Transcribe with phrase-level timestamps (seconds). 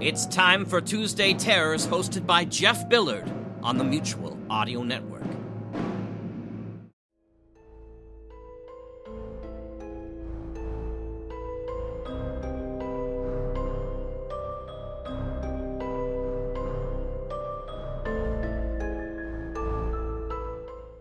[0.00, 3.28] It's time for Tuesday Terrors, hosted by Jeff Billard
[3.64, 5.24] on the Mutual Audio Network.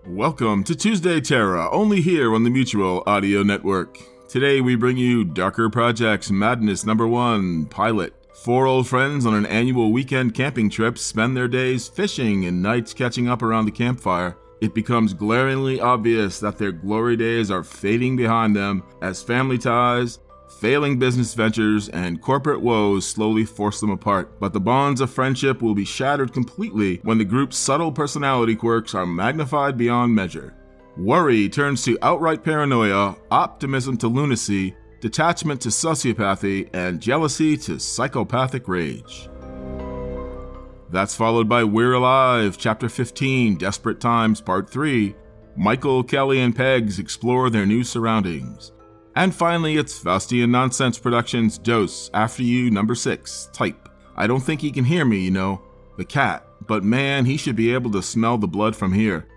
[0.08, 4.00] Welcome to Tuesday Terror, only here on the Mutual Audio Network.
[4.27, 8.27] Today we bring you Darker Projects Madness Number 1 Pilot.
[8.44, 12.94] Four old friends on an annual weekend camping trip spend their days fishing and nights
[12.94, 14.38] catching up around the campfire.
[14.61, 20.20] It becomes glaringly obvious that their glory days are fading behind them as family ties,
[20.59, 24.39] failing business ventures, and corporate woes slowly force them apart.
[24.39, 28.94] But the bonds of friendship will be shattered completely when the group's subtle personality quirks
[28.94, 30.54] are magnified beyond measure.
[30.95, 38.67] Worry turns to outright paranoia, optimism to lunacy, detachment to sociopathy, and jealousy to psychopathic
[38.67, 39.30] rage.
[40.89, 45.16] That's followed by We're Alive, Chapter 15, Desperate Times, Part 3.
[45.56, 48.72] Michael, Kelly, and Pegs explore their new surroundings.
[49.16, 53.89] And finally, it's Faustian Nonsense Productions' Dose, After You, Number 6, Type.
[54.16, 55.61] I don't think he can hear me, you know,
[55.98, 59.28] the cat, but man, he should be able to smell the blood from here.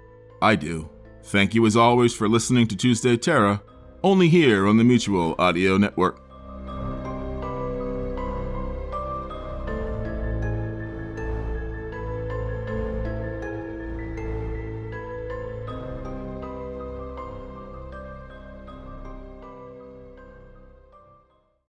[0.43, 0.89] I do.
[1.25, 3.61] Thank you as always for listening to Tuesday Terror
[4.03, 6.30] only here on the Mutual Audio Network.